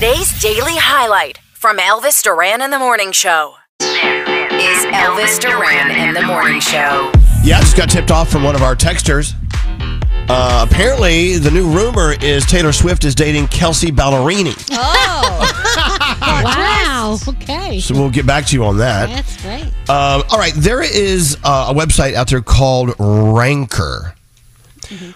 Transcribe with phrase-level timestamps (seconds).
[0.00, 6.22] Today's daily highlight from Elvis Duran in the Morning Show is Elvis Duran in the
[6.22, 7.12] Morning Show.
[7.44, 9.34] Yeah, I just got tipped off from one of our texters.
[10.30, 14.54] Uh, apparently, the new rumor is Taylor Swift is dating Kelsea Ballerini.
[14.72, 16.16] Oh,
[16.46, 17.18] wow.
[17.28, 17.78] Okay.
[17.80, 19.10] So we'll get back to you on that.
[19.10, 19.64] That's great.
[19.90, 24.14] Um, all right, there is uh, a website out there called Ranker,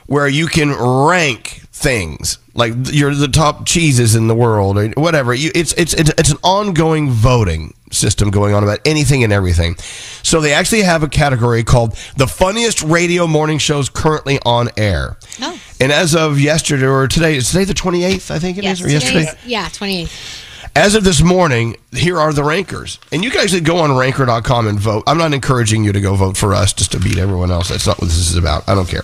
[0.04, 5.34] where you can rank things like you're the top cheeses in the world or whatever.
[5.34, 9.74] You, it's, it's it's it's an ongoing voting system going on about anything and everything.
[10.22, 15.16] So they actually have a category called the funniest radio morning shows currently on air.
[15.42, 15.60] Oh.
[15.80, 18.30] And as of yesterday or today, is today the 28th?
[18.30, 19.26] I think it is, or yesterday.
[19.44, 23.00] Yeah, 28th As of this morning, here are the rankers.
[23.10, 25.02] And you guys should go on ranker.com and vote.
[25.08, 27.68] I'm not encouraging you to go vote for us just to beat everyone else.
[27.68, 28.68] That's not what this is about.
[28.68, 29.02] I don't care.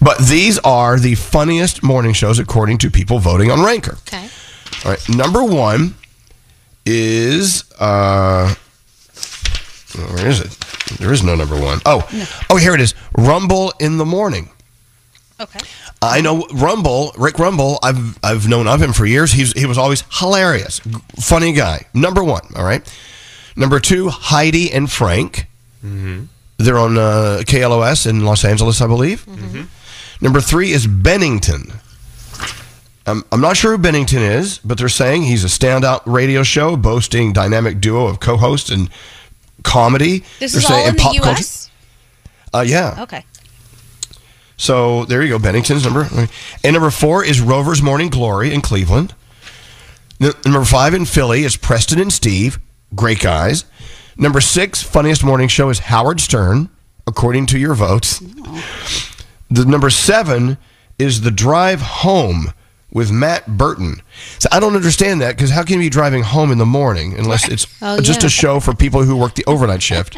[0.00, 3.98] But these are the funniest morning shows according to people voting on Ranker.
[4.06, 4.28] Okay.
[4.84, 5.08] All right.
[5.08, 5.94] Number one
[6.86, 8.54] is uh
[9.96, 10.50] where is it?
[10.98, 11.80] There is no number one.
[11.84, 12.08] Oh,
[12.50, 12.94] oh, here it is.
[13.16, 14.50] Rumble in the morning.
[15.40, 15.60] Okay.
[16.00, 17.78] I know Rumble, Rick Rumble.
[17.82, 19.32] I've I've known of him for years.
[19.32, 20.80] He's he was always hilarious,
[21.20, 21.86] funny guy.
[21.94, 22.82] Number one, all right.
[23.56, 25.46] Number two, Heidi and Frank.
[25.82, 29.24] They're on uh, KLOS in Los Angeles, I believe.
[30.20, 31.72] Number three is Bennington.
[33.06, 36.76] I'm, I'm not sure who Bennington is, but they're saying he's a standout radio show
[36.76, 38.90] boasting dynamic duo of co-host and
[39.62, 40.24] comedy.
[40.40, 41.30] This They're is saying- all in the pop culture.
[41.30, 41.70] U.S.
[42.52, 42.96] Uh, yeah.
[43.02, 43.24] Okay.
[44.56, 46.08] So there you go, Bennington's number.
[46.64, 49.14] And number four is Rover's Morning Glory in Cleveland.
[50.20, 52.58] Number five in Philly is Preston and Steve,
[52.94, 53.64] great guys.
[54.16, 56.70] Number six, funniest morning show is Howard Stern,
[57.06, 58.20] according to your votes.
[59.50, 60.58] The number seven
[60.98, 62.52] is The Drive Home
[62.92, 64.00] with Matt Burton.
[64.38, 67.14] So I don't understand that because how can you be driving home in the morning
[67.18, 68.26] unless it's Oh, just yeah.
[68.26, 70.16] a show for people who work the overnight shift?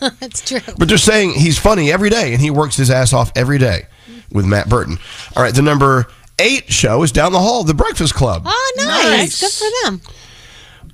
[0.20, 0.60] That's true.
[0.76, 3.86] But they're saying he's funny every day and he works his ass off every day
[4.32, 4.98] with Matt Burton.
[5.36, 6.06] All right, the number
[6.38, 8.42] eight show is down the hall, The Breakfast Club.
[8.44, 9.40] Oh, nice.
[9.40, 10.00] Good for them.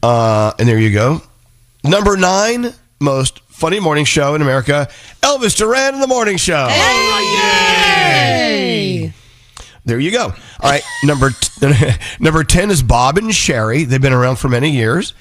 [0.02, 1.22] Uh, and there you go.
[1.82, 4.88] Number nine most funny morning show in America,
[5.22, 6.66] Elvis Duran in the Morning Show.
[9.84, 10.24] There you go.
[10.60, 11.68] All right, number t-
[12.20, 13.86] number ten is Bob and Sheri.
[13.86, 15.14] They've been around for many years.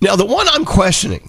[0.00, 1.28] Now, the one I'm questioning,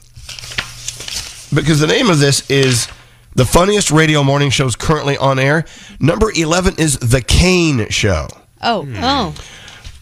[1.53, 2.87] because the name of this is
[3.35, 5.65] the funniest radio morning shows currently on air.
[5.99, 8.27] Number eleven is the Kane Show.
[8.61, 9.33] Oh, Oh,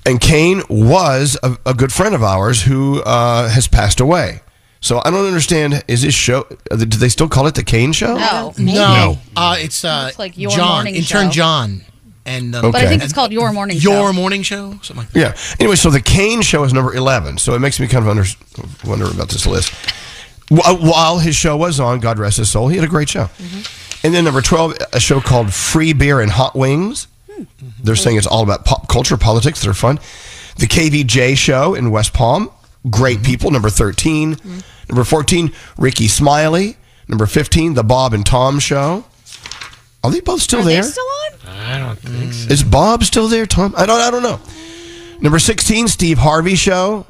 [0.06, 4.42] And Kane was a, a good friend of ours who uh, has passed away.
[4.80, 5.84] So I don't understand.
[5.88, 6.46] Is this show?
[6.72, 8.16] uh, Do they still call it the Kane Show?
[8.18, 8.54] no.
[8.58, 11.32] No, uh, it's uh, Looks like Your John, Morning intern Show.
[11.32, 11.82] John,
[12.26, 12.72] and um, Okay.
[12.74, 13.92] But I think it's called Your Morning Show.
[13.92, 15.20] your morning show, something like that.
[15.20, 15.56] Yeah.
[15.60, 17.38] Anyway, so the Kane Show is number eleven.
[17.38, 18.24] So it makes me kind of under,
[18.86, 19.72] wonder about this list.
[20.52, 23.10] Wh- uh, While his show was on, God rest his soul, he had a great
[23.10, 23.30] show.
[24.04, 27.08] And then number twelve, a show called Free Beer and Hot Wings.
[27.84, 29.62] They're saying it's all about pop culture, politics.
[29.62, 30.00] They're fun.
[30.58, 32.50] The KVJ Show in West Palm,
[32.90, 33.26] great mm-hmm.
[33.26, 33.52] people.
[33.52, 34.36] Number 13.
[34.36, 34.60] Mm-hmm.
[34.90, 36.78] Number 14, Rickey Smiley.
[37.08, 39.06] Number 15, The Bob and Tom Show.
[40.04, 40.84] Are they both still Are there?
[40.84, 41.50] they still on?
[41.50, 42.48] I don't think mm.
[42.48, 42.54] so.
[42.54, 43.74] Is Bob still there, Tom?
[43.78, 44.40] I don't I don't know.
[45.20, 47.08] Number 16, Steve Harvey show.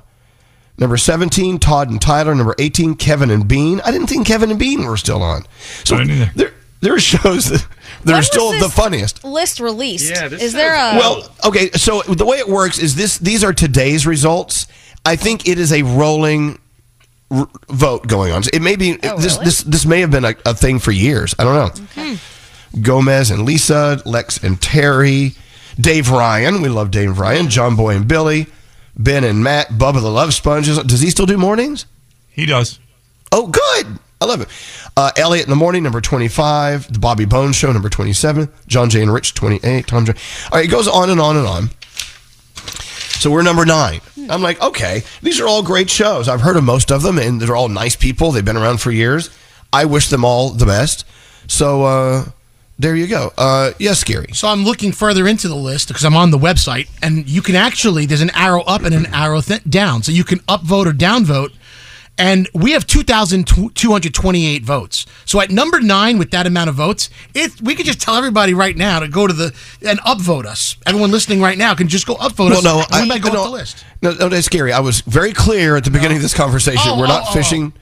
[0.77, 2.33] Number 17, Todd and Tyler.
[2.33, 3.81] Number 18, Kevin and Bean.
[3.83, 5.43] I didn't think Kevin and Bean were still on.
[5.83, 9.23] So I didn't there there are shows that, that When are was still the funniest.
[9.23, 10.09] List released.
[10.09, 13.43] Yeah, this is there a Well, okay, so the way it works is this these
[13.43, 14.67] are today's results.
[15.07, 16.59] I think it is a rolling
[17.31, 18.43] r- vote going on.
[18.53, 19.45] It may be Oh, this really?
[19.45, 21.33] this this may have been a, a thing for years.
[21.39, 21.55] I don't
[21.97, 22.15] know.
[22.81, 25.33] Gomez and Lisa, Lex and Terry,
[25.79, 26.61] Dave Ryan.
[26.61, 27.49] We love Dave Ryan.
[27.49, 28.47] John Boy and Billy,
[28.97, 30.77] Ben and Matt, Bubba the Love Sponges.
[30.83, 31.85] Does he still do mornings?
[32.29, 32.79] He does.
[33.31, 33.99] Oh, good.
[34.19, 34.47] I love it.
[34.95, 36.91] Uh, Elliot in the morning, number 25.
[36.93, 38.49] The Bobby Bones Show, number 27.
[38.67, 39.85] John Jay and Rich, 28.
[39.87, 40.13] Tom J.
[40.51, 41.69] All right, it goes on and on and on.
[43.19, 44.01] So we're number nine.
[44.29, 46.27] I'm like, okay, these are all great shows.
[46.27, 48.31] I've heard of most of them, and they're all nice people.
[48.31, 49.29] They've been around for years.
[49.73, 51.05] I wish them all the best.
[51.47, 52.25] So uh,
[52.79, 53.31] there you go.
[53.37, 54.33] Uh, yes, Gary.
[54.33, 57.55] So I'm looking further into the list because I'm on the website, and you can
[57.55, 60.91] actually there's an arrow up and an arrow th- down, so you can upvote or
[60.93, 61.53] downvote.
[62.17, 65.05] And we have 2,228 votes.
[65.25, 68.53] So at number nine, with that amount of votes, it we could just tell everybody
[68.53, 69.55] right now to go to the
[69.87, 70.77] and upvote us.
[70.87, 72.63] Everyone listening right now can just go upvote us.
[72.63, 73.85] No, we might go no, the list.
[74.01, 74.73] No, no, that's scary.
[74.73, 76.81] I was very clear at the beginning of this conversation.
[76.85, 77.73] Oh, we're not oh, oh, fishing.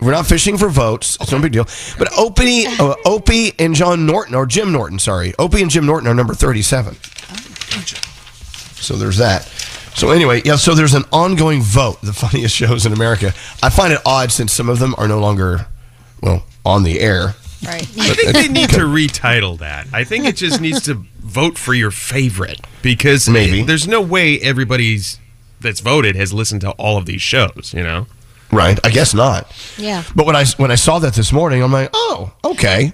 [0.00, 1.16] We're not fishing for votes.
[1.20, 1.68] It's no big deal.
[1.98, 6.08] But Opie, uh, Opie and John Norton, or Jim Norton, sorry, Opie and Jim Norton
[6.08, 6.96] are number thirty-seven.
[8.80, 9.48] So there's that.
[9.94, 10.56] So anyway, yeah.
[10.56, 12.00] So there's an ongoing vote.
[12.02, 13.32] The funniest shows in America.
[13.62, 15.66] I find it odd since some of them are no longer,
[16.22, 17.34] well, on the air.
[17.66, 17.82] right?
[17.98, 19.86] I think they need to retitle that.
[19.92, 23.62] I think it just needs to vote for your favorite because Maybe.
[23.62, 25.18] there's no way everybody's
[25.60, 27.72] that's voted has listened to all of these shows.
[27.74, 28.06] You know,
[28.52, 28.78] Right?
[28.84, 29.50] I guess not.
[29.78, 30.02] yeah.
[30.14, 32.92] But when I when I saw that this morning, I'm like, oh, okay.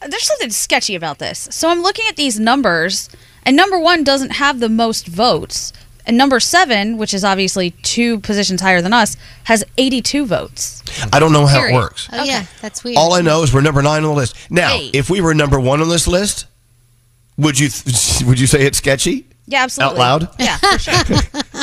[0.00, 1.48] There's something sketchy about this.
[1.50, 3.08] So I'm looking at these numbers,
[3.44, 5.72] and number one doesn't have the most votes,
[6.06, 10.82] and number seven, which is obviously two positions higher than us, has 82 votes.
[11.12, 11.74] I don't know how Period.
[11.74, 12.08] it works.
[12.12, 12.46] Oh, yeah.
[12.62, 12.96] That's weird.
[12.96, 14.36] All I know is we're number nine on the list.
[14.50, 14.90] Now, Hey.
[14.94, 16.46] if we were number one on this list,
[17.36, 19.26] would you th- would you say it's sketchy?
[19.46, 20.00] Yeah, absolutely.
[20.00, 20.28] Out loud?
[20.40, 21.62] Yeah, for sure.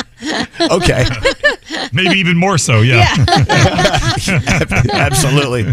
[0.70, 1.04] Okay,
[1.92, 3.14] Maybe even more so, yeah.
[4.94, 5.66] absolutely.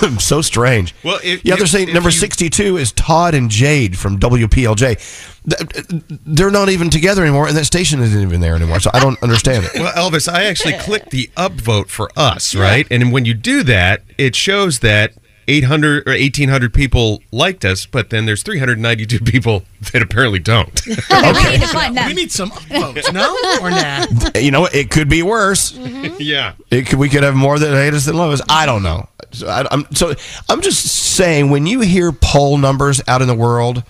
[0.18, 0.94] so strange.
[1.04, 5.32] Well, if- yeah, they're saying if number you- sixty-two is Todd and Jayde from WPLJ.
[6.26, 8.80] They're not even together anymore, and that station isn't even there anymore.
[8.80, 9.74] So I don't understand it.
[9.74, 12.86] Well, Elvis, I actually clicked the upvote for us, right?
[12.90, 15.12] And when you do that, it shows that
[15.48, 20.84] 800 or 1800 people liked us, but then there's 392 people that apparently don't.
[20.86, 24.06] we need to find We need some upvotes, no or nah?
[24.36, 24.74] You know, what?
[24.74, 25.70] it could be worse.
[25.72, 26.16] Mm-hmm.
[26.18, 26.54] yeah.
[26.72, 28.42] It could, we could have more that hate us than love us.
[28.48, 29.08] I don't know.
[29.36, 30.14] So, I, am so
[30.48, 33.82] I'm just saying when you hear poll numbers out in the world,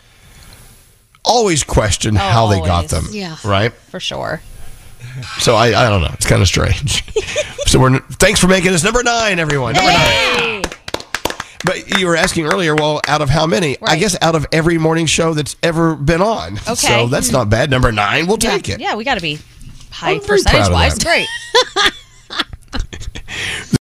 [1.24, 3.06] always question oh, how they got them.
[3.10, 3.36] Yeah.
[3.44, 3.72] Right.
[3.72, 4.40] For sure.
[5.38, 6.10] So I, I don't know.
[6.12, 7.04] It's kind of strange.
[7.66, 9.74] so we're thanks for making us number nine, everyone.
[9.74, 10.62] Number nine.
[11.64, 13.76] But you were asking earlier, well, out of how many?
[13.82, 16.58] I guess out of every morning show that's ever been on.
[16.58, 16.74] Okay.
[16.74, 17.36] So that's mm-hmm.
[17.36, 17.70] not bad.
[17.70, 18.78] Number nine, we'll take it.
[18.78, 19.38] Yeah, we got to be
[19.90, 20.98] high I'm very proud percentage wise.
[20.98, 21.26] Great.